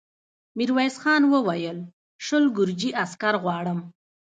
ميرويس 0.57 0.95
خان 1.03 1.21
وويل: 1.31 1.77
شل 2.25 2.43
ګرجي 2.57 2.89
عسکر 3.01 3.33
غواړم. 3.43 3.79